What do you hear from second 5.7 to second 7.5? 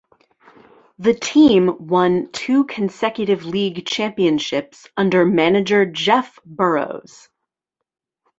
Jeff Burroughs.